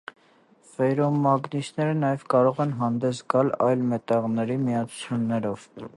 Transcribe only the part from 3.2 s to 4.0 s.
գալ այլ